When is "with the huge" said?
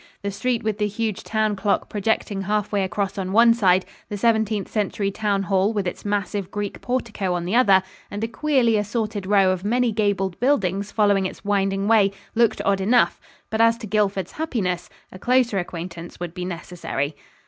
0.63-1.23